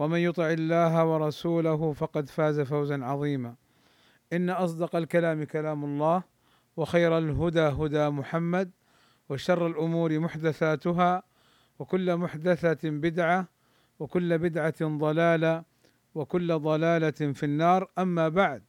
[0.00, 3.54] ومن يطع الله ورسوله فقد فاز فوزا عظيما.
[4.32, 6.22] إن أصدق الكلام كلام الله
[6.76, 8.70] وخير الهدى هدى محمد
[9.28, 11.22] وشر الأمور محدثاتها
[11.78, 13.48] وكل محدثة بدعة
[13.98, 15.64] وكل بدعة ضلالة
[16.14, 17.90] وكل ضلالة في النار.
[17.98, 18.62] أما بعد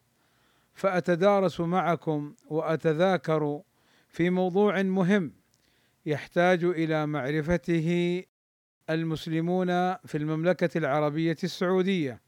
[0.74, 3.62] فأتدارس معكم وأتذاكر
[4.10, 5.34] في موضوع مهم
[6.06, 8.24] يحتاج إلى معرفته
[8.90, 12.22] المسلمون في المملكة العربية السعودية.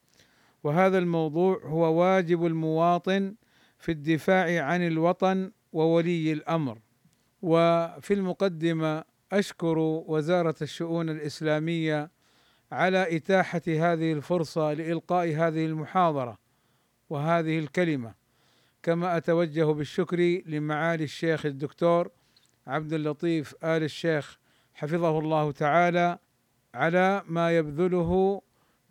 [0.63, 3.35] وهذا الموضوع هو واجب المواطن
[3.79, 6.79] في الدفاع عن الوطن وولي الأمر.
[7.41, 12.11] وفي المقدمة أشكر وزارة الشؤون الإسلامية
[12.71, 16.37] على إتاحة هذه الفرصة لإلقاء هذه المحاضرة
[17.09, 18.13] وهذه الكلمة.
[18.83, 22.09] كما أتوجه بالشكر لمعالي الشيخ الدكتور
[22.67, 24.39] عبد اللطيف آل الشيخ
[24.73, 26.19] حفظه الله تعالى
[26.73, 28.41] على ما يبذله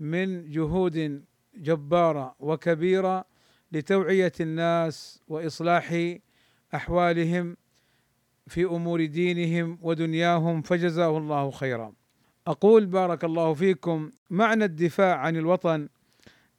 [0.00, 1.24] من جهود
[1.56, 3.24] جبارة وكبيرة
[3.72, 6.16] لتوعية الناس وإصلاح
[6.74, 7.56] أحوالهم
[8.46, 11.92] في أمور دينهم ودنياهم فجزاه الله خيرا.
[12.46, 15.88] أقول بارك الله فيكم معنى الدفاع عن الوطن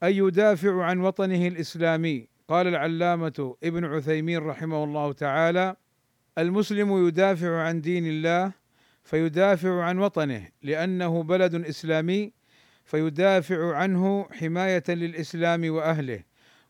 [0.03, 5.75] ان يدافع عن وطنه الإسلامي قال العلامة ابن عثيمين رحمه الله تعالى
[6.37, 8.51] المسلم يدافع عن دين الله
[9.03, 12.33] فيدافع عن وطنه لأنه بلد إسلامي
[12.85, 16.23] فيدافع عنه حماية للإسلام وأهله.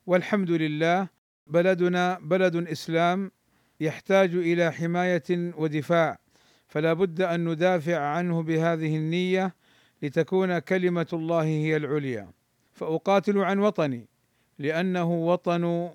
[0.05, 1.07] والحمد لله
[1.47, 3.31] بلدنا بلد إسلام
[3.79, 5.23] يحتاج إلى حماية
[5.57, 6.17] ودفاع.
[6.67, 9.55] فلا بد أن ندافع عنه بهذه النية
[10.01, 12.29] لتكون كلمة الله هي العليا.
[12.73, 14.07] فأقاتل عن وطني
[14.59, 15.89] لأنه وطن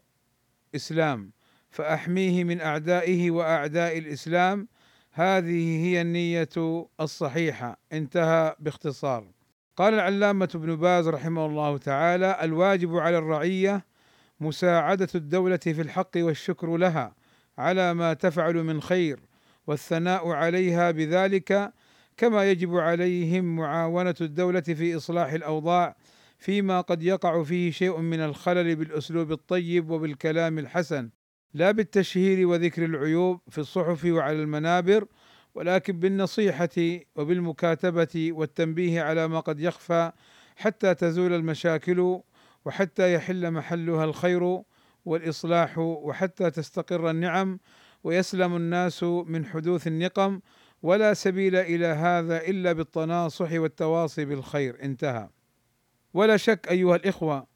[0.74, 1.30] إسلام.
[1.70, 4.68] فأحميه من أعدائه وأعداء الإسلام
[5.18, 6.48] هذه هي النية
[7.00, 7.78] الصحيحة.
[7.92, 9.24] انتهى باختصار.
[9.76, 13.84] قال العلامة ابن باز رحمه الله تعالى الواجب على الرعية
[14.40, 17.14] مساعدة الدولة في الحق والشكر لها
[17.58, 19.20] على ما تفعل من خير
[19.66, 21.72] والثناء عليها بذلك
[22.16, 25.96] كما يجب عليهم معاونة الدولة في إصلاح الأوضاع
[26.38, 31.10] فيما قد يقع فيه شيء من الخلل بالأسلوب الطيب وبالكلام الحسن.
[31.54, 35.06] لا بالتشهير وذكر العيوب في الصحف وعلى المنابر
[35.54, 36.68] ولكن بالنصيحة
[37.16, 40.12] وبالمكاتبة والتنبيه على ما قد يخفى
[40.56, 42.20] حتى تزول المشاكل
[42.64, 44.62] وحتى يحل محلها الخير
[45.04, 47.58] والإصلاح وحتى تستقر النعم
[48.04, 50.40] ويسلم الناس من حدوث النقم
[50.82, 54.76] ولا سبيل إلى هذا إلا بالتناصح والتواصي بالخير.
[54.82, 55.28] انتهى.
[56.14, 57.46] ولا شك أيها الإخوة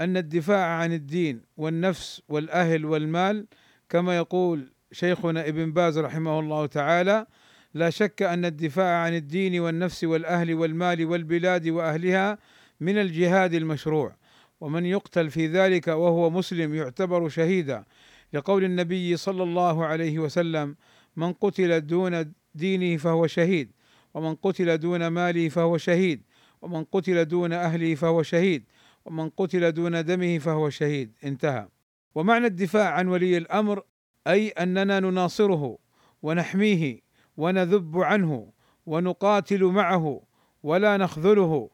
[0.00, 3.46] أن الدفاع عن الدين والنفس والأهل والمال
[3.88, 7.26] كما يقول شيخنا ابن باز رحمه الله تعالى
[7.74, 12.38] لا شك أن الدفاع عن الدين والنفس والأهل والمال والبلاد وأهلها
[12.80, 14.16] من الجهاد المشروع
[14.60, 17.84] ومن يقتل في ذلك وهو مسلم يعتبر شهيدا.
[18.32, 20.76] لقول النبي صلى الله عليه وسلم
[21.16, 23.72] من قتل دون دينه فهو شهيد
[24.14, 26.22] ومن قتل دون ماله فهو شهيد
[26.62, 28.64] ومن قتل دون أهله فهو شهيد.
[29.04, 31.12] ومن قتل دون دمه فهو شهيد.
[31.24, 31.68] انتهى.
[32.14, 33.82] ومعنى الدفاع عن ولي الأمر
[34.26, 35.78] أي أننا نناصره
[36.22, 37.00] ونحميه
[37.36, 38.52] ونذب عنه
[38.86, 40.22] ونقاتل معه
[40.62, 41.70] ولا نخذله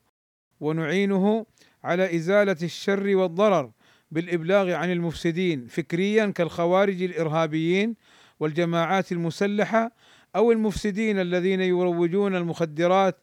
[0.60, 1.46] ونعينه
[1.84, 3.70] على إزالة الشر والضرر
[4.10, 7.94] بالإبلاغ عن المفسدين فكريا كالخوارج الإرهابيين
[8.40, 9.92] والجماعات المسلحة
[10.36, 13.18] أو المفسدين الذين يروجون المخدرات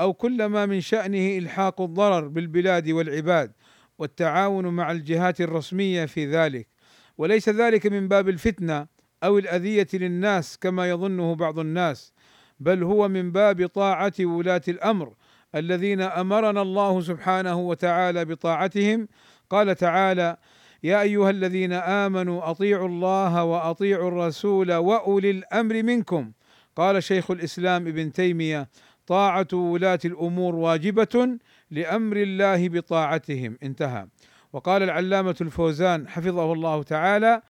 [0.00, 3.52] أو كل ما من شأنه إلحاق الضرر بالبلاد والعباد
[3.98, 6.68] والتعاون مع الجهات الرسمية في ذلك.
[7.18, 8.86] وليس ذلك من باب الفتنة
[9.24, 12.12] أو الأذية للناس كما يظنه بعض الناس
[12.60, 15.14] بل هو من باب طاعة ولاة الأمر
[15.54, 19.08] الذين أمرنا الله سبحانه وتعالى بطاعتهم.
[19.50, 20.36] قال تعالى
[20.82, 26.32] يا أيها الذين آمنوا أطيعوا الله وأطيعوا الرسول وأولي الأمر منكم
[26.76, 28.68] قال شيخ الإسلام ابن تيمية
[29.08, 31.38] طاعة ولاة الأمور واجبة
[31.70, 33.58] لأمر الله بطاعتهم.
[33.62, 34.06] انتهى.
[34.52, 37.42] وقال العلامة الفوزان حفظه الله تعالى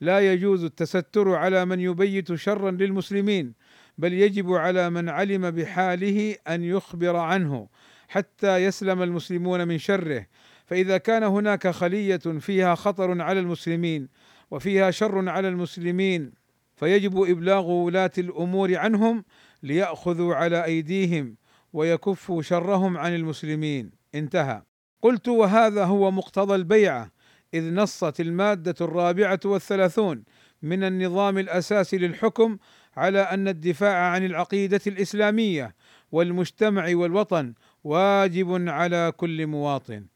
[0.00, 3.54] لا يجوز التستر على من يبيت شرا للمسلمين
[3.98, 7.68] بل يجب على من علم بحاله أن يخبر عنه
[8.08, 10.26] حتى يسلم المسلمون من شره.
[10.66, 14.08] فإذا كان هناك خلية فيها خطر على المسلمين
[14.50, 16.32] وفيها شر على المسلمين
[16.78, 19.24] فيجب إبلاغ ولاة الأمور عنهم
[19.62, 21.36] ليأخذوا على أيديهم
[21.72, 23.90] ويكفوا شرهم عن المسلمين.
[24.14, 24.62] انتهى.
[25.02, 27.10] قلت وهذا هو مقتضى البيعة
[27.54, 30.24] إذ نصت المادة الرابعة والثلاثون
[30.62, 32.58] من النظام الأساسي للحكم
[32.96, 35.74] على أن الدفاع عن العقيدة الإسلامية
[36.12, 37.54] والمجتمع والوطن
[37.84, 40.06] واجب على كل مواطن.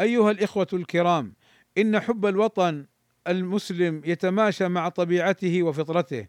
[0.00, 1.34] أيها الإخوة الكرام
[1.78, 2.86] إن حب الوطن
[3.28, 6.26] المسلم يتماشى مع طبيعته وفطرته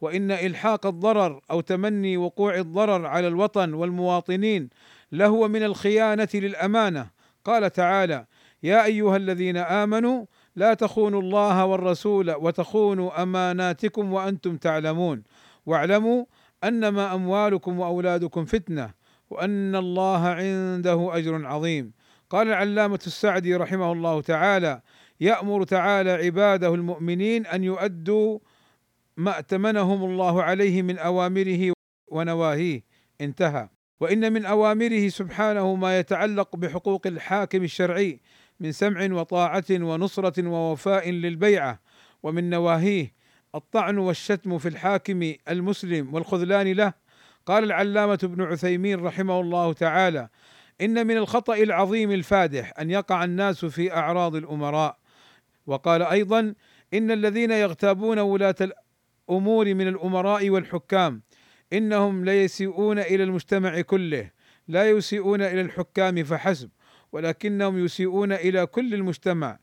[0.00, 4.68] وإن إلحاق الضرر أو تمني وقوع الضرر على الوطن والمواطنين
[5.12, 7.10] لهو من الخيانة للأمانة.
[7.44, 8.26] قال تعالى
[8.62, 10.24] يا أيها الذين آمنوا
[10.56, 15.22] لا تخونوا الله والرسول وتخونوا أماناتكم وأنتم تعلمون.
[15.66, 16.24] واعلموا
[16.64, 18.90] أنما أموالكم وأولادكم فتنة
[19.30, 21.92] وأن الله عنده أجر عظيم.
[22.30, 24.80] قال العلامة السعدي رحمه الله تعالى
[25.20, 28.38] يأمر تعالى عباده المؤمنين أن يؤدوا
[29.16, 31.72] ما ائتمنهم الله عليه من أوامره
[32.08, 32.84] ونواهيه.
[33.20, 33.68] انتهى.
[34.00, 38.20] وإن من أوامره سبحانه ما يتعلق بحقوق الحاكم الشرعي
[38.60, 41.80] من سمع وطاعة ونصرة ووفاء للبيعة
[42.22, 43.12] ومن نواهيه
[43.54, 46.92] الطعن والشتم في الحاكم المسلم والخذلان له.
[47.46, 50.28] قال العلامة ابن عثيمين رحمه الله تعالى
[50.80, 55.03] إن من الخطأ العظيم الفادح أن يقع الناس في أعراض الأمراء.
[55.66, 56.54] وقال أيضا
[56.94, 58.54] إن الذين يغتابون ولاة
[59.28, 61.22] الأمور من الأمراء والحكام
[61.72, 64.30] إنهم ليسيئون إلى المجتمع كله
[64.68, 66.70] لا يسيئون إلى الحكام فحسب
[67.12, 69.58] ولكنهم يسيئون إلى كل المجتمع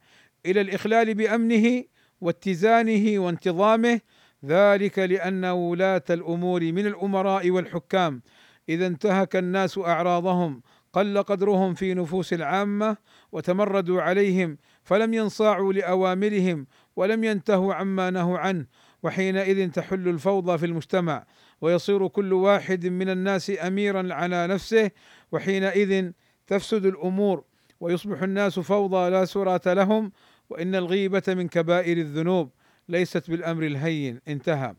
[0.45, 1.83] إلى الإخلال بأمنه
[2.21, 4.01] واتزانه وانتظامه
[4.45, 8.21] ذلك لأن ولاة الأمور من الأمراء والحكام
[8.69, 10.61] إذا انتهك الناس أعراضهم
[10.93, 12.97] قل قدرهم في نفوس العامة
[13.31, 18.65] وتمردوا عليهم فلم ينصاعوا لأوامرهم ولم ينتهوا عما نهوا عنه
[19.03, 21.25] وحينئذ تحل الفوضى في المجتمع
[21.61, 24.91] ويصير كل واحد من الناس اميرا على نفسه
[25.31, 26.11] وحينئذ
[26.47, 27.43] تفسد الأمور
[27.79, 30.11] ويصبح الناس فوضى لا سراه لهم
[30.49, 32.51] وإن الغيبة من كبائر الذنوب
[32.89, 34.75] ليست بالأمر الهين انتهى.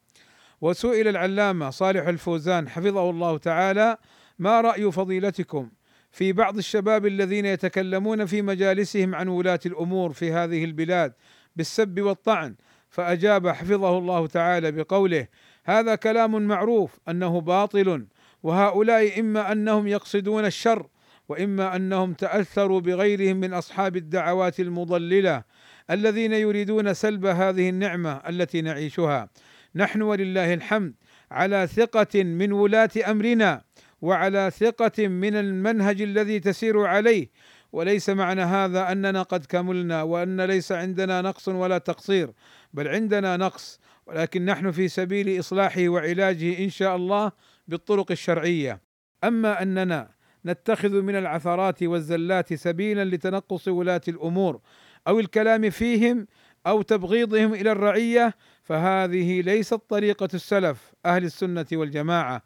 [0.61, 3.97] وسئل العلامة صالح الفوزان حفظه الله تعالى
[4.39, 5.71] ما رأي فضيلتكم
[6.13, 11.13] في بعض الشباب الذين يتكلمون في مجالسهم عن ولاة الأمور في هذه البلاد
[11.57, 12.55] بالسب والطعن
[12.91, 15.27] فأجاب حفظه الله تعالى بقوله
[15.65, 18.07] هذا كلام معروف أنه باطل
[18.43, 20.87] وهؤلاء إما أنهم يقصدون الشر
[21.29, 25.45] وإما أنهم تأثروا بغيرهم من أصحاب الدعوات المضللة
[25.91, 29.29] الذين يريدون سلب هذه النعمة التي نعيشها.
[29.75, 30.95] نحن ولله الحمد
[31.31, 33.63] على ثقة من ولاة أمرنا.
[34.03, 37.31] وعلى ثقة من المنهج الذي تسير عليه.
[37.73, 42.33] وليس معنى هذا أننا قد كملنا وأن ليس عندنا نقص ولا تقصير
[42.73, 43.81] بل عندنا نقص.
[44.07, 47.33] ولكن نحن في سبيل إصلاحه وعلاجه إن شاء الله
[47.69, 48.81] بالطرق الشرعية.
[49.25, 50.11] أما أننا
[50.47, 54.61] نتخذ من العثرات والزلات سبيلا لتنقص ولاة الأمور
[55.09, 56.27] أو الكلام فيهم
[56.67, 62.43] أو تبغيضهم إلى الرعية فهذه ليست طريقة السلف أهل السنة والجماعة.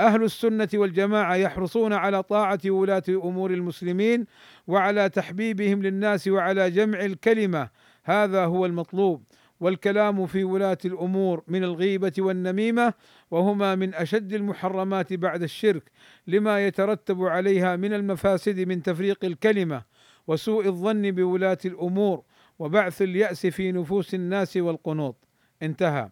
[0.00, 4.26] أهل السنة والجماعة يحرصون على طاعة ولاه أمور المسلمين
[4.66, 7.68] وعلى تحبيبهم للناس وعلى جمع الكلمة.
[8.04, 9.24] هذا هو المطلوب.
[9.60, 12.94] والكلام في ولاة الأمور من الغيبة والنميمة
[13.30, 15.82] وهما من أشد المحرمات بعد الشرك
[16.26, 19.82] لما يترتب عليها من المفاسد من تفريق الكلمة
[20.26, 22.22] وسوء الظن بولاة الأمور
[22.58, 25.16] وبعث اليأس في نفوس الناس والقنوط.
[25.62, 26.08] انتهى.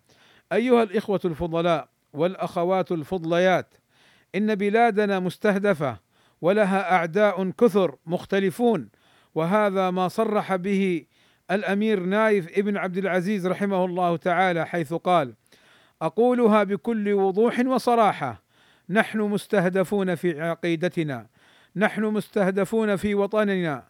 [0.52, 3.74] أيها الإخوة الفضلاء والأخوات الفضليات.
[4.34, 5.96] إن بلادنا مستهدفة
[6.40, 8.88] ولها أعداء كثر مختلفون
[9.34, 11.06] وهذا ما صرح به
[11.50, 15.34] الأمير نايف ابن عبد العزيز رحمه الله تعالى حيث قال:
[16.02, 18.42] أقولها بكل وضوح وصراحة
[18.90, 21.26] نحن مستهدفون في عقيدتنا
[21.76, 23.88] نحن مستهدفون في وطننا.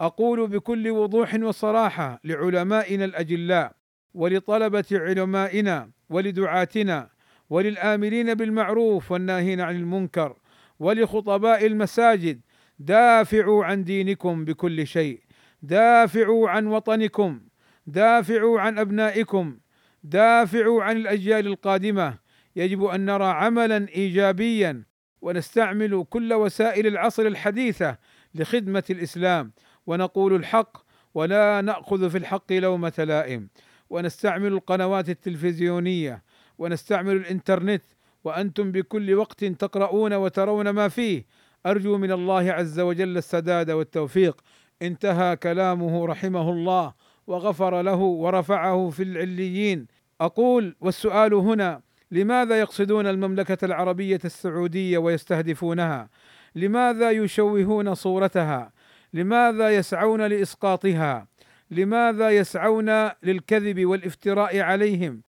[0.00, 3.72] أقول بكل وضوح وصراحة لعلمائنا الأجلاء
[4.14, 7.08] ولطلبة علمائنا ولدعاتنا
[7.50, 10.36] وللآمرين بالمعروف والناهين عن المنكر
[10.80, 12.40] ولخطباء المساجد.
[12.78, 15.20] دافعوا عن دينكم بكل شيء.
[15.62, 17.40] دافعوا عن وطنكم.
[17.86, 19.58] دافعوا عن أبنائكم.
[20.04, 22.18] دافعوا عن الأجيال القادمة.
[22.56, 24.84] يجب أن نرى عملا ايجابيا
[25.22, 27.98] ونستعمل كل وسائل العصر الحديثة
[28.34, 29.52] لخدمة الإسلام.
[29.86, 30.76] ونقول الحق
[31.14, 33.48] ولا نأخذ في الحق لومة لائم.
[33.90, 36.22] ونستعمل القنوات التلفزيونية
[36.58, 37.82] ونستعمل الإنترنت
[38.24, 41.26] وأنتم بكل وقت تقرؤون وترون ما فيه.
[41.66, 44.40] أرجو من الله عز وجل السداد والتوفيق.
[44.82, 46.94] انتهى كلامه رحمه الله
[47.26, 49.86] وغفر له ورفعه في العليين.
[50.20, 51.80] أقول والسؤال هنا
[52.10, 56.08] لماذا يقصدون المملكة العربية السعودية ويستهدفونها؟
[56.54, 58.72] لماذا يشوهون صورتها؟
[59.12, 61.26] لماذا يسعون لإسقاطها؟
[61.70, 65.22] لماذا يسعون للكذب والافتراء عليهم؟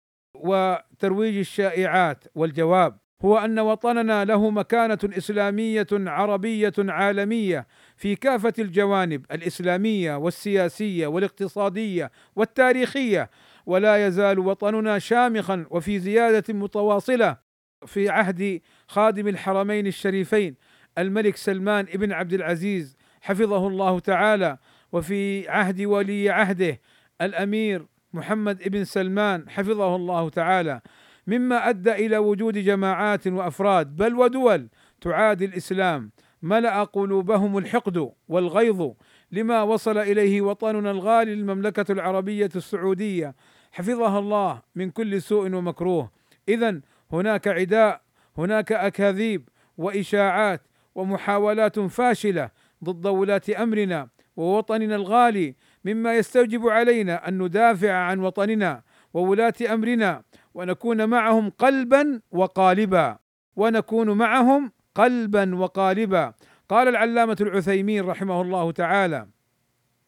[0.44, 10.16] وترويج الشائعات والجواب هو أن وطننا له مكانة إسلامية عربية عالمية في كافة الجوانب الإسلامية
[10.16, 13.30] والسياسية والاقتصادية والتاريخية
[13.66, 17.38] ولا يزال وطننا شامخا وفي زيادة متواصلة
[17.86, 20.56] في عهد خادم الحرمين الشريفين
[20.98, 24.58] الملك سلمان بن عبد العزيز حفظه الله تعالى
[24.92, 26.82] وفي عهد ولي عهده
[27.22, 30.82] الأمير محمد بن سلمان حفظه الله تعالى
[31.28, 34.68] مما أدى إلى وجود جماعات وأفراد بل ودول
[35.02, 36.12] تعادي الإسلام.
[36.42, 38.92] ملأ قلوبهم الحقد والغيظ
[39.32, 43.36] لما وصل إليه وطننا الغالي المملكه العربية السعودية.
[43.72, 46.12] حفظها الله من كل سوء ومكروه.
[46.50, 48.02] اذا هناك عداء
[48.38, 50.62] هناك أكاذيب وإشاعات
[50.96, 52.50] ومحاولات فاشلة
[52.84, 55.56] ضد ولاة أمرنا ووطننا الغالي
[55.86, 60.24] مما يستوجب علينا أن ندافع عن وطننا وولاة أمرنا
[60.54, 63.18] ونكون معهم قلبا وقالبا.
[63.56, 66.34] ونكون معهم قلبا وقالبا.
[66.70, 69.28] قال العلامة العثيمين رحمه الله تعالى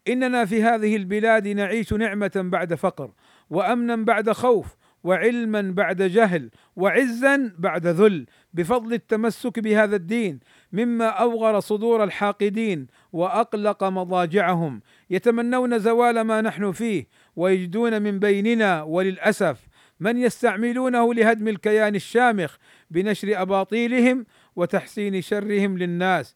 [0.08, 3.12] إننا في هذه البلاد نعيش نعمة بعد فقر
[3.50, 8.26] وامنا بعد خوف وعلما بعد جهل وعزا بعد ذل.
[8.56, 10.40] بفضل التمسك بهذا الدين
[10.74, 14.82] مما أوغر صدور الحاقدين وأقلق مضاجعهم.
[15.10, 19.68] يتمنون زوال ما نحن فيه ويجدون من بيننا وللأسف
[20.00, 22.56] من يستعملونه لهدم الكيان الشامخ
[22.92, 26.36] بنشر أباطيلهم وتحسين شرهم للناس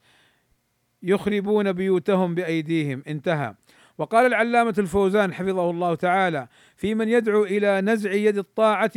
[1.04, 3.04] يخربون بيوتهم بأيديهم.
[3.08, 3.56] انتهى.
[3.98, 8.92] وقال العلامة الفوزان حفظه الله تعالى في من يدعو إلى نزع يد الطاعة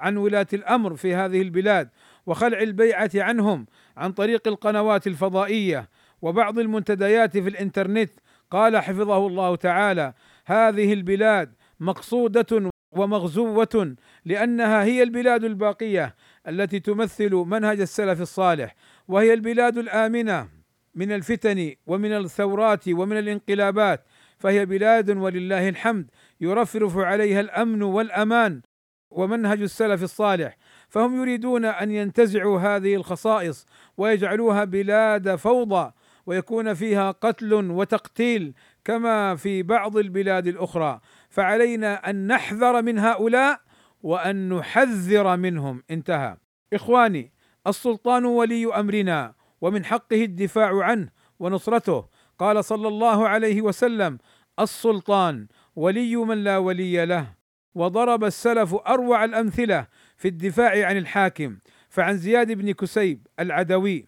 [0.00, 1.88] عن ولاة الأمر في هذه البلاد
[2.26, 5.88] وخلع البيعة عنهم عن طريق القنوات الفضائية
[6.22, 8.10] وبعض المنتديات في الإنترنت.
[8.50, 10.14] قال حفظه الله تعالى
[10.46, 16.14] هذه البلاد مقصودة ومغزوة لأنها هي البلاد الباقية
[16.48, 18.74] التي تمثل منهج السلف الصالح
[19.08, 20.48] وهي البلاد الآمنة
[20.94, 24.04] من الفتن ومن الثورات ومن الانقلابات
[24.38, 26.10] فهي بلاد ولله الحمد
[26.40, 28.62] يرفرف عليها الأمن والأمان
[29.10, 30.56] ومنهج السلف الصالح
[30.92, 35.92] فهم يريدون أن ينتزعوا هذه الخصائص ويجعلوها بلاد فوضى
[36.26, 41.00] ويكون فيها قتل وتقتيل كما في بعض البلاد الأخرى.
[41.30, 43.60] فعلينا أن نحذر من هؤلاء
[44.02, 45.82] وأن نحذر منهم.
[45.90, 46.36] انتهى.
[46.72, 47.32] إخواني
[47.66, 51.08] السلطان ولي أمرنا ومن حقه الدفاع عنه
[51.38, 52.04] ونصرته.
[52.38, 54.18] قال صلى الله عليه وسلم
[54.60, 55.46] السلطان
[55.76, 57.42] ولي من لا ولي له.
[57.74, 59.86] وضرب السلف أروع الأمثلة
[60.22, 64.06] في الدفاع عن الحاكم فعن زياد بن كسيب العدوي.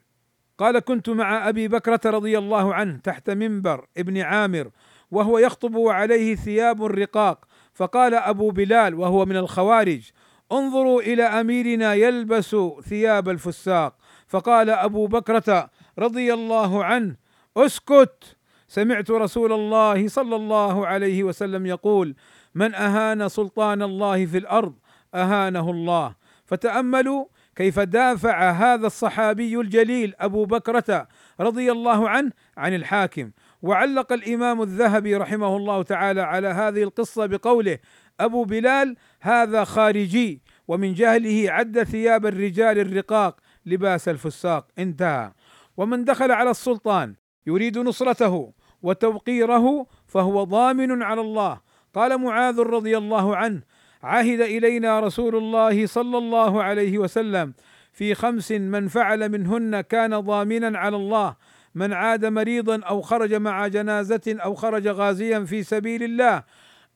[0.59, 4.71] قال كنت مع أبي بكرة رضي الله عنه تحت منبر ابن عامر
[5.11, 10.11] وهو يخطب وعليه ثياب رقاق فقال أبو بلال وهو من الخوارج
[10.53, 12.57] انظروا إلى أميرنا يلبس
[12.89, 13.97] ثياب الفساق.
[14.27, 17.17] فقال أبو بكرة رضي الله عنه
[17.57, 18.37] اسكت.
[18.69, 22.15] سمعت رسول الله صلى الله عليه وسلم يقول
[22.55, 24.75] من أهان سلطان الله في الأرض
[25.15, 26.15] أهانه الله.
[26.45, 27.25] فتأملوا
[27.57, 31.09] كيف دافع هذا الصحابي الجليل أبو بكرة
[31.41, 33.31] رضي الله عنه عن الحاكم.
[33.63, 37.79] وعلق الإمام الذهبي رحمه الله تعالى على هذه القصة بقوله
[38.21, 44.69] أبو بلال هذا خارجي ومن جهله عد ثياب الرجال الرقاق لباس الفساق.
[44.79, 45.33] انتهى.
[45.77, 47.15] ومن دخل على السلطان
[47.47, 48.53] يريد نصرته
[48.83, 51.61] وتوقيره فهو ضامن على الله.
[51.95, 53.63] قال معاذ رضي الله عنه
[54.05, 57.55] عهد إلينا رسول الله صلى الله عليه وسلم
[57.93, 61.37] في خمس من فعل منهن كان ضامنا على الله.
[61.75, 66.43] من عاد مريضا أو خرج مع جنازة أو خرج غازيا في سبيل الله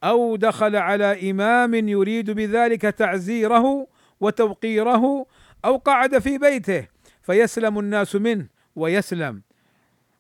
[0.05, 3.87] أو دخل على إمام يريد بذلك تعزيره
[4.21, 5.27] وتوقيره
[5.65, 6.87] أو قعد في بيته
[7.23, 8.47] فيسلم الناس منه
[8.77, 9.43] ويسلم.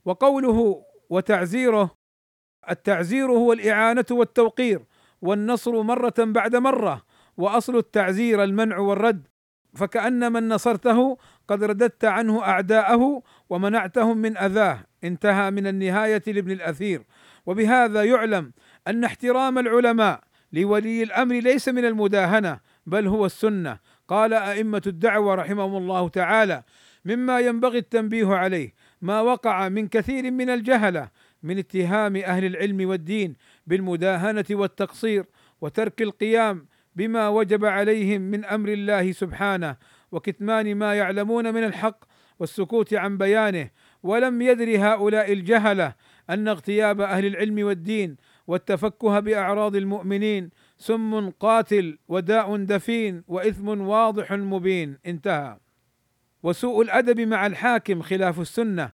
[0.04, 1.90] وقوله وتعزيره
[2.70, 4.80] التعزير هو الإعانة والتوقير.
[5.22, 7.02] والنصر مرة بعد مرة
[7.36, 9.26] وأصل التعزير المنع والرد.
[9.74, 14.80] فكأن من نصرته قد رددت عنه أعداءه ومنعتهم من أذاه.
[15.04, 17.02] انتهى من النهاية لابن الأثير.
[17.46, 18.52] وبهذا يعلم
[18.88, 20.20] أن احترام العلماء
[20.52, 23.78] لولي الأمر ليس من المداهنة بل هو السنة.
[24.08, 26.62] قال أئمة الدعوة رحمهم الله تعالى
[27.04, 31.08] مما ينبغي التنبيه عليه ما وقع من كثير من الجهلة
[31.42, 33.36] من اتهام أهل العلم والدين
[33.68, 35.24] بالمداهنة والتقصير
[35.60, 39.76] وترك القيام بما وجب عليهم من أمر الله سبحانه
[40.12, 42.04] وكتمان ما يعلمون من الحق
[42.38, 43.70] والسكوت عن بيانه.
[44.02, 45.94] ولم يدر هؤلاء الجهلة
[46.30, 54.98] أن اغتياب أهل العلم والدين والتفكه بأعراض المؤمنين سم قاتل وداء دفين وإثم واضح مبين.
[55.06, 55.58] انتهى.
[56.42, 58.90] وسوء الأدب مع الحاكم خلاف السنة.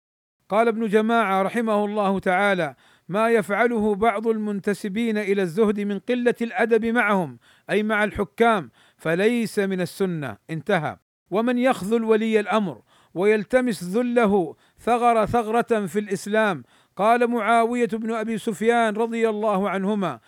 [0.50, 2.76] قال ابن جماعة رحمه الله تعالى
[3.12, 7.40] ما يفعله بعض المنتسبين إلى الزهد من قلة الأدب معهم
[7.70, 10.38] أي مع الحكام فليس من السنة.
[10.50, 10.98] انتهى.
[11.32, 12.82] ومن يخذل ولي الأمر
[13.14, 16.64] ويلتمس ذله ثغر ثغرة في الإسلام.
[16.96, 20.20] قال معاوية بن أبي سفيان رضي الله عنهما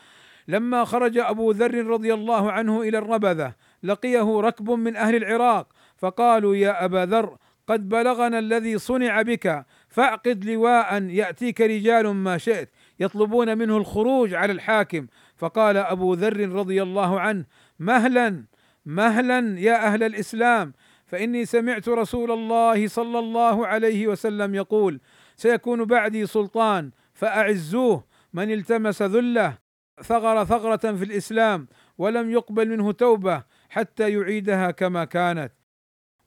[0.47, 6.55] لما خرج أبو ذر رضي الله عنه إلى الربذة لقيه ركب من أهل العراق فقالوا
[6.55, 7.37] يا أبا ذر
[7.67, 12.69] قد بلغنا الذي صنع بك فاعقد لواء يأتيك رجال ما شئت
[12.99, 15.07] يطلبون منه الخروج على الحاكم.
[15.35, 17.45] فقال أبو ذر رضي الله عنه
[17.79, 18.45] مهلا
[18.85, 20.73] مهلا يا أهل الإسلام
[21.05, 24.99] فإني سمعت رسول الله صلى الله عليه وسلم يقول
[25.35, 29.57] سيكون بعدي سلطان فأعزوه من التمس ذله
[30.03, 35.51] ثغر ثغرة في الإسلام ولم يقبل منه توبة حتى يعيدها كما كانت.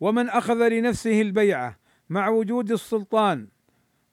[0.00, 3.49] ومن أخذ لنفسه البيعة مع وجود السلطان.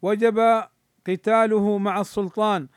[0.04, 0.64] وجب
[1.08, 2.68] قتاله مع السلطان.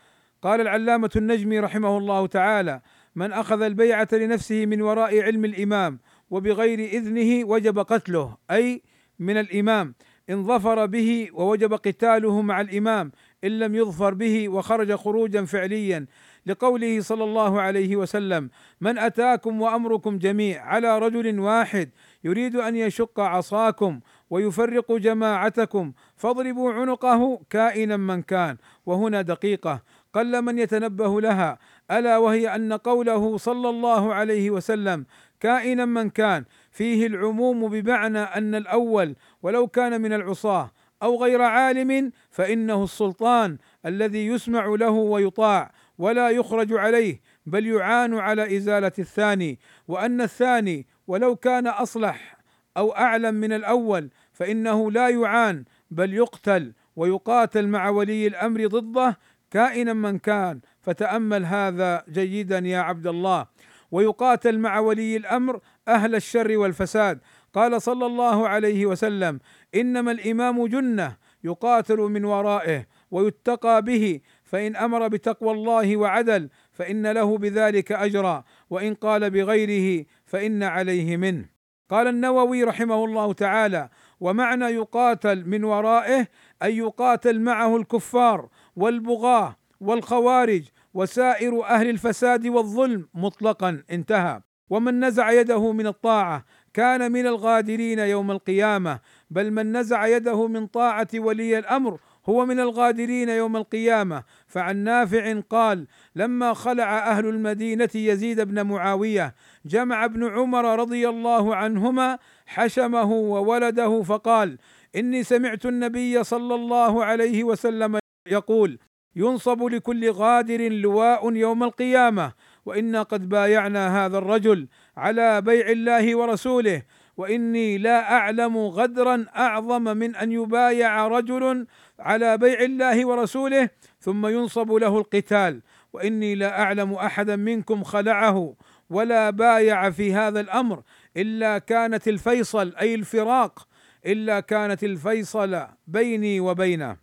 [0.42, 2.80] قال العلامة النجمي رحمه الله تعالى
[3.16, 5.98] من أخذ البيعة لنفسه من وراء علم الإمام
[6.30, 8.36] وبغير إذنه وجب قتله.
[8.50, 8.82] أي
[9.18, 9.94] من الإمام.
[10.30, 13.12] إن ظفر به ووجب قتاله مع الإمام
[13.44, 16.06] إن لم يظفر به وخرج خروجا فعليا.
[16.46, 21.90] لقوله صلى الله عليه وسلم من أتاكم وأمركم جميع على رجل واحد
[22.24, 25.92] يريد أن يشق عصاكم ويفرق جماعتكم.
[26.16, 28.56] فاضربوا عنقه كائنا من كان.
[28.86, 29.82] وهنا دقيقة.
[30.14, 31.58] قل من يتنبه لها.
[31.90, 35.06] ألا وهي أن قوله صلى الله عليه وسلم
[35.40, 40.70] كائنا من كان فيه العموم بمعنى أن الأول ولو كان من العصاة
[41.02, 48.56] أو غير عالم فإنه السلطان الذي يسمع له ويطاع ولا يخرج عليه بل يعان على
[48.56, 49.58] إزالة الثاني.
[49.88, 52.35] وأن الثاني ولو كان أصلح
[52.76, 59.18] أو أعلم من الأول فإنه لا يعان بل يقتل ويقاتل مع ولي الأمر ضده
[59.50, 60.60] كائنا من كان.
[60.80, 63.46] فتأمل هذا جيدا يا عبد الله.
[63.90, 67.20] ويقاتل مع ولي الأمر أهل الشر والفساد.
[67.54, 69.40] قال صلى الله عليه وسلم
[69.74, 77.38] إنما الإمام جنة يقاتل من ورائه ويتقى به فإن أمر بتقوى الله وعدل فإن له
[77.38, 81.55] بذلك أجرا وإن قال بغيره فإن عليه منه.
[81.90, 83.88] قال النووي رحمه الله تعالى
[84.20, 86.26] ومعنى يقاتل من ورائه
[86.62, 90.62] أي يقاتل معه الكفار والبغاة والخوارج
[90.94, 94.40] وسائر أهل الفساد والظلم مطلقا انتهى.
[94.70, 96.44] ومن نزع يده من الطاعة
[96.74, 102.60] كان من الغادرين يوم القيامة بل من نزع يده من طاعة ولي الأمر هو من
[102.60, 104.22] الغادرين يوم القيامة.
[104.46, 105.86] فعن نافع قال
[106.16, 109.34] لما خلع أهل المدينة يزيد بن معاوية
[109.66, 114.58] جمع ابن عمر رضي الله عنهما حشمه وولده فقال
[114.96, 117.98] إني سمعت النبي صلى الله عليه وسلم
[118.30, 118.78] يقول
[119.16, 122.32] ينصب لكل غادر لواء يوم القيامة
[122.66, 126.82] وإنا قد بايعنا هذا الرجل على بيع الله ورسوله
[127.16, 131.66] وإني لا أعلم غدرا أعظم من أن يبايع رجل
[132.00, 135.62] على بيع الله ورسوله ثم ينصب له القتال.
[135.92, 138.54] وإني لا أعلم أحدا منكم خلعه
[138.90, 140.82] ولا بايع في هذا الأمر
[141.16, 143.68] إلا كانت الفيصل أي الفراق
[144.06, 146.96] إلا كانت الفيصل بيني وبينه.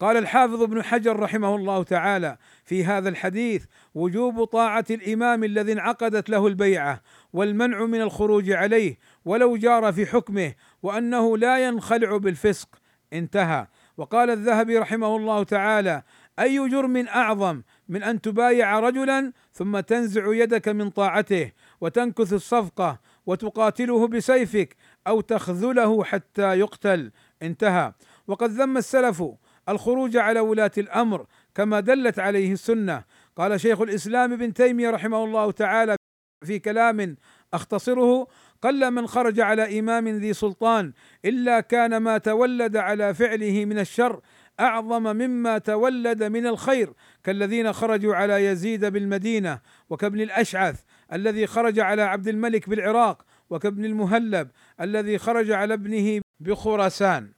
[0.00, 3.64] قال الحافظ ابن حجر رحمه الله تعالى في هذا الحديث
[3.94, 10.54] وجوب طاعة الإمام الذي انعقدت له البيعة والمنع من الخروج عليه ولو جار في حكمه
[10.82, 12.68] وأنه لا ينخلع بالفسق.
[13.12, 13.66] انتهى.
[14.02, 16.02] وقال الذهبي رحمه الله تعالى
[16.38, 24.08] أي جرم أعظم من أن تبايع رجلا ثم تنزع يدك من طاعته وتنكث الصفقة وتقاتله
[24.08, 27.10] بسيفك أو تخذله حتى يقتل
[27.42, 27.92] انتهى.
[28.26, 29.24] وقد ذم السلف
[29.68, 33.04] الخروج على ولاة الأمر كما دلت عليه السنة.
[33.36, 35.96] قال شيخ الإسلام ابن تيمية رحمه الله تعالى
[36.44, 37.16] في كلام
[37.54, 38.26] أختصره
[38.62, 40.92] قل من خرج على إمام ذي سلطان
[41.24, 44.20] إلا كان ما تولد على فعله من الشر
[44.60, 46.92] أعظم مما تولد من الخير
[47.24, 50.80] كالذين خرجوا على يزيد بالمدينة وكابن الأشعث
[51.12, 57.32] الذي خرج على عبد الملك بالعراق وكابن المهلب الذي خرج على ابنه بخراسان.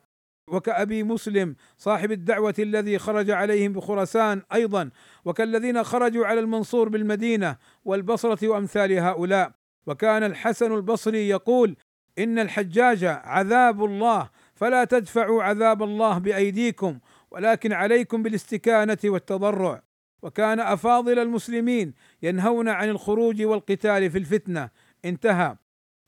[0.48, 4.90] وكأبي مسلم صاحب الدعوة الذي خرج عليهم بخراسان أيضا.
[5.24, 9.52] وكالذين خرجوا على المنصور بالمدينة والبصرة وأمثال هؤلاء.
[9.86, 11.76] وكان الحسن البصري يقول
[12.18, 16.98] إن الحجاج عذاب الله فلا تدفعوا عذاب الله بأيديكم
[17.30, 19.82] ولكن عليكم بالاستكانة والتضرع.
[20.22, 24.70] وكان أفاضل المسلمين ينهون عن الخروج والقتال في الفتنة.
[25.04, 25.56] انتهى.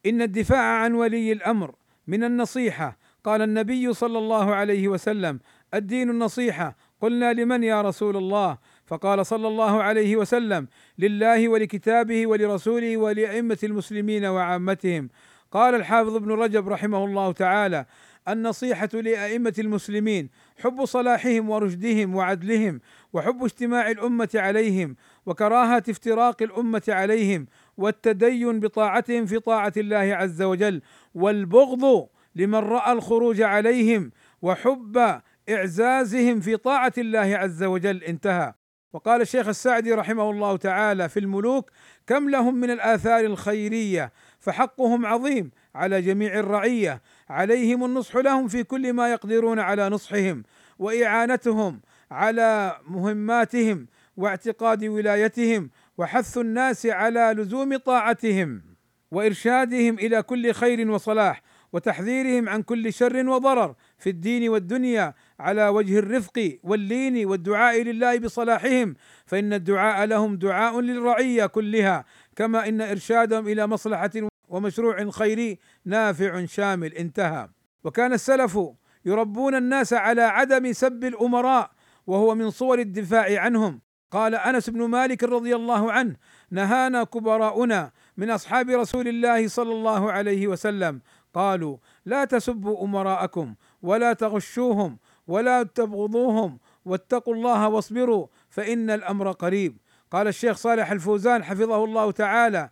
[0.06, 1.74] إن الدفاع عن ولي الأمر
[2.06, 2.98] من النصيحة.
[3.24, 5.40] قال النبي صلى الله عليه وسلم
[5.74, 6.76] الدين النصيحة.
[7.00, 10.68] قلنا لمن يا رسول الله؟ فقال صلى الله عليه وسلم
[10.98, 15.08] لله ولكتابه ولرسوله ولأئمة المسلمين وعامتهم.
[15.52, 17.86] قال الحافظ ابن رجب رحمه الله تعالى
[18.28, 22.80] النصيحة لأئمة المسلمين حب صلاحهم ورشدهم وعدلهم
[23.12, 24.96] وحب اجتماع الأمة عليهم
[25.26, 27.46] وكراهة افتراق الأمة عليهم
[27.76, 30.82] والتدين بطاعتهم في طاعة الله عز وجل
[31.14, 38.54] والبغض لمن رأى الخروج عليهم وحب إعزازهم في طاعة الله عز وجل انتهى.
[38.92, 41.70] وقال الشيخ السعدي رحمه الله تعالى في الملوك
[42.06, 48.92] كم لهم من الآثار الخيرية؟ فحقهم عظيم على جميع الرعية عليهم النصح لهم في كل
[48.92, 50.42] ما يقدرون على نصحهم
[50.78, 58.62] وإعانتهم على مهماتهم واعتقاد ولايتهم وحث الناس على لزوم طاعتهم
[59.10, 65.98] وإرشادهم إلى كل خير وصلاح وتحذيرهم عن كل شر وضرر في الدين والدنيا على وجه
[65.98, 68.94] الرفق واللين والدعاء لله بصلاحهم
[69.26, 72.04] فإن الدعاء لهم دعاء للرعية كلها
[72.36, 74.10] كما إن إرشادهم إلى مصلحة
[74.48, 77.48] ومشروع خيري نافع شامل انتهى.
[77.84, 78.58] وكان السلف
[79.04, 81.70] يربون الناس على عدم سب الأمراء
[82.06, 83.80] وهو من صور الدفاع عنهم.
[84.10, 86.16] قال أنس بن مالك رضي الله عنه
[86.50, 91.00] نهانا كبراؤنا من أصحاب رسول الله صلى الله عليه وسلم
[91.36, 99.76] قالوا لا تسبوا أمراءكم ولا تغشوهم ولا تبغضوهم واتقوا الله واصبروا فإن الأمر قريب.
[100.10, 102.70] قال الشيخ صالح الفوزان حفظه الله تعالى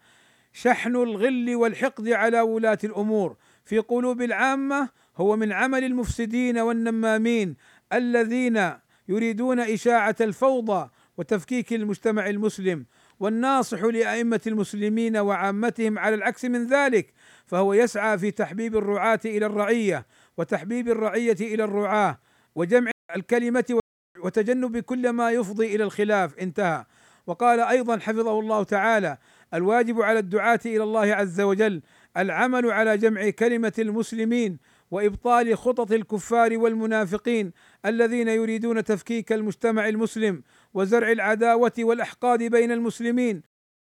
[0.52, 7.56] شحن الغل والحقد على ولاة الأمور في قلوب العامة هو من عمل المفسدين والنمامين
[7.92, 8.70] الذين
[9.08, 12.86] يريدون إشاعة الفوضى وتفكيك المجتمع المسلم
[13.20, 17.14] والناصح لأئمة المسلمين وعامتهم على العكس من ذلك.
[17.46, 22.18] فهو يسعى في تحبيب الرعاة إلى الرعية وتحبيب الرعية إلى الرعاة
[22.54, 23.78] وجمع الكلمة
[24.24, 26.38] وتجنب كل ما يفضي إلى الخلاف.
[26.38, 26.84] انتهى.
[27.26, 29.18] وقال أيضا حفظه الله تعالى
[29.54, 31.82] الواجب على الدعاة إلى الله عز وجل
[32.16, 34.58] العمل على جمع كلمة المسلمين
[34.90, 37.52] وإبطال خطط الكفار والمنافقين
[37.86, 40.42] الذين يريدون تفكيك المجتمع المسلم
[40.74, 43.42] وزرع العداوة والأحقاد بين المسلمين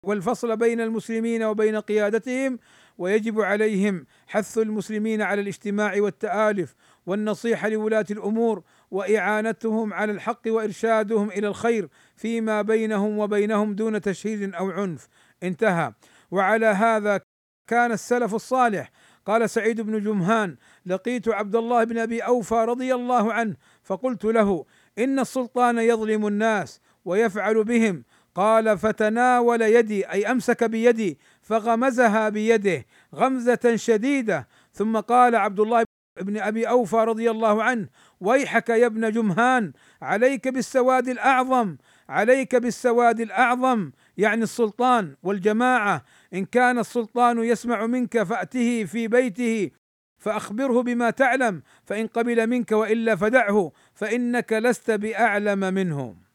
[0.08, 2.58] والفصل بين المسلمين وبين قيادتهم
[2.98, 6.74] ويجب عليهم حث المسلمين على الاجتماع والتآلف
[7.06, 14.70] والنصيحة لولاة الأمور وإعانتهم على الحق وإرشادهم إلى الخير فيما بينهم وبينهم دون تشهير أو
[14.70, 15.08] عنف.
[15.42, 15.92] انتهى.
[16.30, 17.20] وعلى هذا
[17.66, 18.90] كان السلف الصالح.
[19.26, 24.64] قال سعيد بن جمهان لقيت عبد الله بن أبي أوفى رضي الله عنه فقلت له
[24.98, 28.04] إن السلطان يظلم الناس ويفعل بهم
[28.38, 34.48] قال فتناول يدي أي أمسك بيدي فغمزها بيده غمزة شديدة.
[34.72, 35.84] ثم قال عبد الله
[36.20, 37.88] بن أبي أوفى رضي الله عنه
[38.20, 39.72] ويحك يا ابن جمهان
[40.02, 41.76] عليك بالسواد الأعظم
[42.08, 46.04] عليك بالسواد الأعظم يعني السلطان والجماعة.
[46.34, 49.70] إن كان السلطان يسمع منك فأته في بيته
[50.18, 56.27] فأخبره بما تعلم فإن قبل منك وإلا فدعه فإنك لست بأعلم منه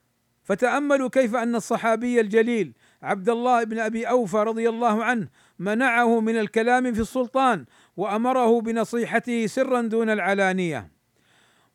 [0.44, 5.28] فتأملوا كيف أن الصحابي الجليل عبد الله بن أبي أوفى رضي الله عنه
[5.60, 7.66] منعه من الكلام في السلطان
[7.98, 10.88] وأمره بنصيحته سرا دون العلانية.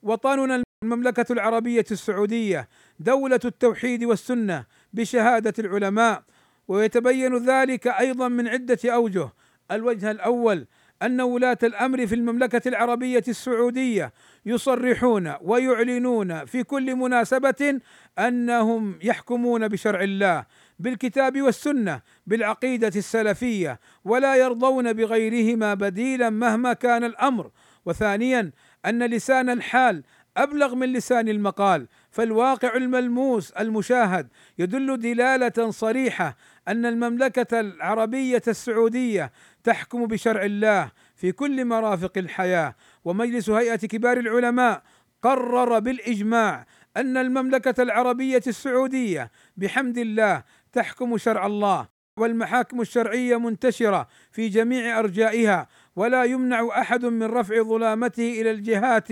[0.03, 6.23] وطننا المملكة العربية السعودية دولة التوحيد والسنة بشهادة العلماء
[6.69, 9.29] ويتبين ذلك أيضا من عدة أوجه.
[9.71, 10.67] الوجه الأول
[11.03, 14.13] أن ولاة الأمر في المملكة العربية السعودية
[14.47, 17.81] يصرحون ويعلنون في كل مناسبة
[18.19, 20.45] أنهم يحكمون بشرع الله
[20.79, 27.51] بالكتاب والسنة بالعقيدة السلفية ولا يرضون بغيرهما بديلا مهما كان الأمر.
[27.87, 28.51] وثانيا
[28.87, 30.03] أن لسان الحال
[30.37, 36.37] أبلغ من لسان المقال فالواقع الملموس المشاهد يدل دلالة صريحة
[36.69, 39.33] أن المملكة العربية السعودية
[39.65, 44.83] تحكم بشرع الله في كل مرافق الحياة ومجلس هيئة كبار العلماء
[45.23, 46.67] قرر بالإجماع
[46.97, 50.43] أن المملكة العربية السعودية بحمد الله
[50.73, 58.41] تحكم شرع الله والمحاكم الشرعية منتشرة في جميع أرجائها ولا يمنع أحد من رفع ظلامته
[58.41, 59.09] إلى الجهات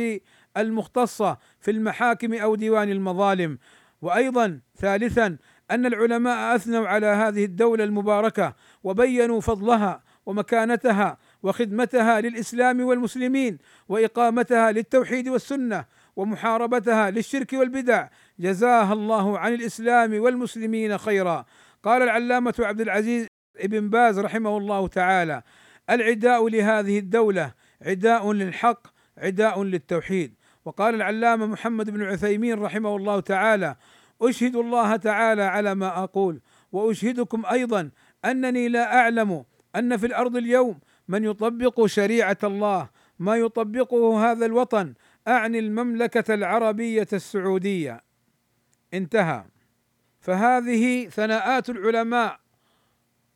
[0.57, 3.59] المختصة في المحاكم أو ديوان المظالم.
[4.03, 5.37] وأيضا ثالثا
[5.71, 15.29] أن العلماء أثنوا على هذه الدولة المباركة وبينوا فضلها ومكانتها وخدمتها للإسلام والمسلمين وإقامتها للتوحيد
[15.29, 15.85] والسنة
[16.17, 18.09] ومحاربتها للشرك والبدع.
[18.39, 21.45] جزاها الله عن الإسلام والمسلمين خيرا.
[21.83, 25.43] قال العلامة عبد العزيز ابن باز رحمه الله تعالى
[25.91, 28.87] العداء لهذه الدولة عداء للحق
[29.19, 30.35] عداء للتوحيد.
[30.67, 33.77] وقال العلامة محمد بن عثيمين رحمه الله تعالى
[34.23, 36.41] أشهد الله تعالى على ما أقول
[36.73, 37.91] وأشهدكم أيضا
[38.25, 39.45] أنني لا أعلم
[39.77, 44.95] أن في الأرض اليوم من يطبق شريعة الله ما يطبقه هذا الوطن
[45.29, 48.05] أعني المملكة العربية السعودية.
[48.95, 49.45] انتهى.
[50.21, 52.41] فهذه ثناءات العلماء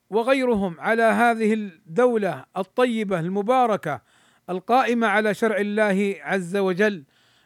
[0.09, 4.01] وغيرهم على هذه الدولة الطيبة المباركة
[4.49, 7.03] القائمة على شرع الله عز وجل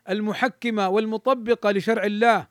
[0.10, 2.48] المحكمة والمطبقة لشرع الله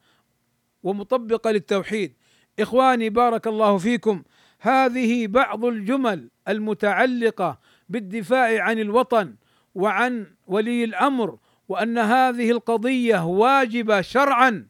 [0.82, 2.14] ومطبقة للتوحيد.
[2.60, 4.22] إخواني بارك الله فيكم.
[4.60, 9.34] هذه بعض الجمل المتعلقة بالدفاع عن الوطن
[9.74, 11.38] وعن ولي الأمر
[11.68, 14.66] وأن هذه القضية واجبة شرعا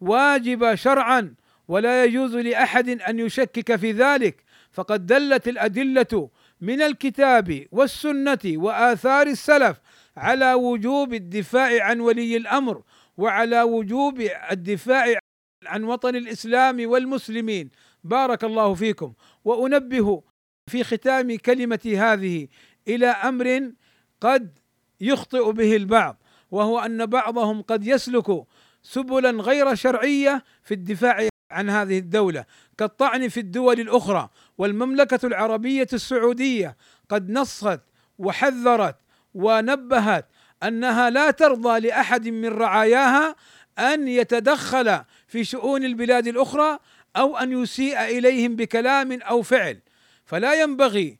[0.00, 1.34] واجبة شرعا
[1.68, 4.44] ولا يجوز لأحد أن يشكك في ذلك.
[4.72, 9.80] فقد دلت الأدلة من الكتاب والسنة وآثار السلف
[10.16, 12.82] على وجوب الدفاع عن ولي الأمر
[13.16, 15.18] وعلى وجوب الدفاع
[15.66, 17.70] عن وطن الإسلام والمسلمين.
[18.04, 19.12] بارك الله فيكم.
[19.44, 20.22] وأنبه
[20.70, 22.48] في ختام كلمتي هذه
[22.88, 23.72] إلى أمر
[24.20, 24.58] قد
[25.00, 28.44] يخطئ به البعض وهو أن بعضهم قد يسلك
[28.82, 32.44] سبلا غير شرعية في الدفاع عن هذه الدولة.
[32.78, 36.76] كالطعن في الدول الأخرى والمملكة العربية السعودية
[37.08, 37.80] قد نصت
[38.18, 38.96] وحذرت
[39.36, 40.28] ونبهت
[40.62, 43.36] أنها لا ترضى لأحد من رعاياها
[43.78, 46.78] أن يتدخل في شؤون البلاد الأخرى
[47.16, 49.80] أو أن يسيء إليهم بكلام أو فعل.
[50.24, 51.18] فلا ينبغي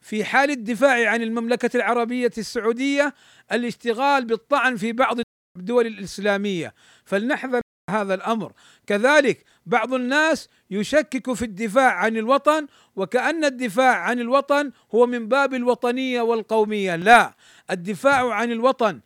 [0.00, 3.14] في حال الدفاع عن المملكة العربية السعودية
[3.52, 5.16] الاشتغال بالطعن في بعض
[5.56, 6.74] الدول الإسلامية.
[7.04, 8.52] فلنحذر هذا الأمر.
[8.86, 15.54] كذلك بعض الناس يشكك في الدفاع عن الوطن وكأن الدفاع عن الوطن هو من باب
[15.54, 16.96] الوطنية والقومية.
[16.96, 17.34] لا
[17.70, 19.00] الدفاع عن الوطن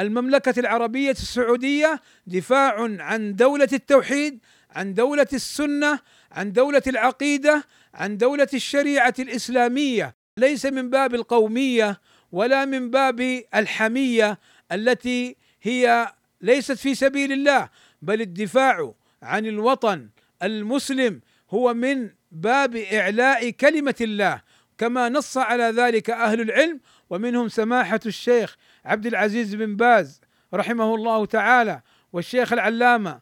[0.00, 4.38] المملكة العربية السعودية دفاع عن دولة التوحيد
[4.70, 5.98] عن دولة السنة
[6.32, 10.14] عن دولة العقيدة عن دولة الشريعة الإسلامية.
[10.36, 12.00] ليس من باب القومية
[12.32, 14.38] ولا من باب الحمية
[14.72, 17.68] التي هي ليست في سبيل الله.
[18.02, 20.08] بل الدفاع عن الوطن
[20.42, 24.42] المسلم هو من باب إعلاء كلمة الله
[24.78, 26.80] كما نص على ذلك أهل العلم
[27.10, 30.20] ومنهم سماحة الشيخ عبد العزيز بن باز
[30.54, 31.82] رحمه الله تعالى
[32.12, 33.20] والشيخ العلامة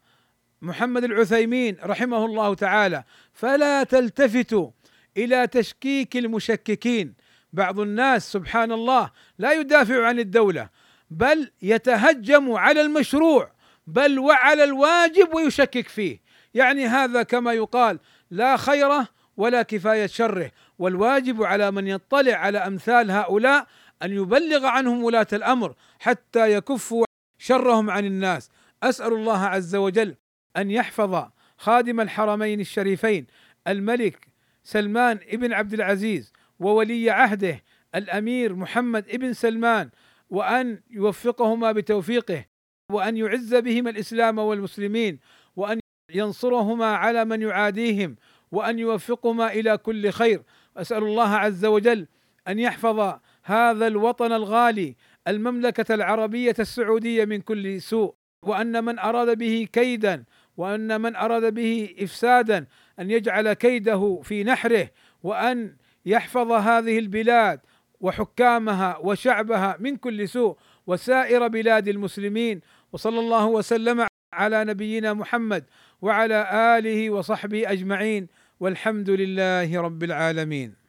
[0.62, 3.04] محمد العثيمين رحمه الله تعالى.
[3.32, 4.70] فلا تلتفتوا
[5.16, 7.14] إلى تشكيك المشككين.
[7.52, 10.68] بعض الناس سبحان الله لا يدافع عن الدولة
[11.10, 13.55] بل يتهجم على المشروع.
[13.86, 16.20] بل وعلى الواجب ويشكك فيه.
[16.54, 17.98] يعني هذا كما يقال
[18.30, 20.50] لا خيره ولا كفاية شره.
[20.78, 23.66] والواجب على من يطلع على أمثال هؤلاء
[24.02, 27.04] أن يبلغ عنهم ولاة الأمر حتى يكفوا
[27.38, 28.50] شرهم عن الناس.
[28.82, 30.14] أسأل الله عز وجل
[30.56, 33.26] أن يحفظ خادم الحرمين الشريفين
[33.68, 34.28] الملك
[34.64, 37.62] سلمان ابن عبد العزيز وولي عهده
[37.94, 39.90] الأمير محمد ابن سلمان
[40.30, 42.44] وأن يوفقهما بتوفيقه.
[42.92, 45.18] وأن يعز بهما الإسلام والمسلمين
[45.56, 45.80] وأن
[46.14, 48.16] ينصرهما على من يعاديهم
[48.52, 50.42] وأن يوفقهما إلى كل خير.
[50.76, 52.06] أسأل الله عز وجل
[52.48, 54.96] أن يحفظ هذا الوطن الغالي
[55.28, 60.24] المملكة العربية السعودية من كل سوء وأن من أراد به كيدا
[60.56, 62.66] وأن من أراد به افسادا
[63.00, 64.90] أن يجعل كيده في نحره
[65.22, 67.60] وأن يحفظ هذه البلاد
[68.00, 72.60] وحكامها وشعبها من كل سوء وسائر بلاد المسلمين.
[72.96, 75.64] وصلى الله وسلم على نبينا محمد
[76.02, 78.28] وعلى آله وصحبه أجمعين
[78.60, 80.85] والحمد لله رب العالمين.